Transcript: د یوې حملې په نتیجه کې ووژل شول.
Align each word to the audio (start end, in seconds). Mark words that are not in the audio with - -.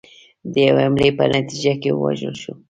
د 0.51 0.53
یوې 0.67 0.81
حملې 0.87 1.09
په 1.17 1.23
نتیجه 1.35 1.73
کې 1.81 1.91
ووژل 1.93 2.35
شول. 2.41 2.57